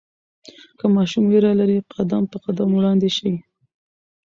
که 0.77 0.85
ماشوم 0.95 1.23
ویره 1.27 1.51
لري، 1.59 1.77
قدم 1.95 2.23
په 2.31 2.37
قدم 2.45 2.69
وړاندې 2.73 3.09
شئ. 3.17 3.33